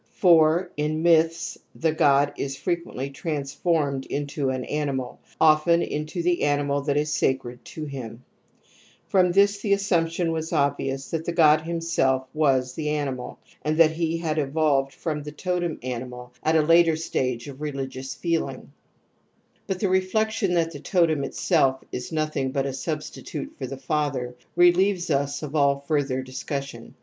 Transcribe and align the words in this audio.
4.1n 0.19 0.97
myths 0.97 1.59
the 1.75 1.91
god 1.91 2.33
is 2.35 2.57
frequently 2.57 3.11
transformed 3.11 4.07
into 4.07 4.49
an 4.49 4.65
animal, 4.65 5.19
often 5.39 5.83
into 5.83 6.23
the 6.23 6.41
animal 6.41 6.81
that 6.81 6.97
is 6.97 7.13
sacred 7.13 7.63
to 7.63 7.85
him. 7.85 8.23
'FfpTYi 9.13 9.33
this 9.35 9.57
th^ 9.61 9.71
HF^uniptign^wA^nhviniis 9.73 11.11
that 11.11 11.25
the^j[g4JiiffiSi^Ls 11.25 11.75
^s 11.75 12.25
tj 12.35 12.97
jg^ 13.15 13.37
^aftjmal^and 13.45 13.77
that 13.77 13.91
/ 13.91 13.91
He 13.91 14.17
had 14.17 14.39
evolved 14.39 14.91
jbcun 14.99 15.23
the 15.23 15.31
totem 15.31 15.77
Mumai 15.83 16.09
«^ 16.09 16.29
irktter 16.43 16.97
stage 16.97 17.47
of 17.47 17.61
religious 17.61 18.15
feeling. 18.15 18.71
But 19.67 19.79
the 19.81 19.89
reflection 19.89 20.55
that 20.55 20.71
the 20.71 20.79
totem 20.79 21.23
itself 21.23 21.83
is 21.91 22.11
nothing 22.11 22.49
but 22.51 22.65
a 22.65 22.73
substitute 22.73 23.53
for 23.59 23.67
the 23.67 23.77
father 23.77 24.33
relieves 24.55 25.11
us 25.11 25.43
of 25.43 25.55
all 25.55 25.81
further 25.87 26.23
discus 26.23 26.65
sion. 26.65 26.95